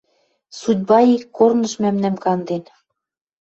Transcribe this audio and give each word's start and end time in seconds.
Судьба 0.59 0.97
ик 1.15 1.23
корныш 1.37 1.73
мӓмнӓм 1.81 2.15
канден 2.23 2.63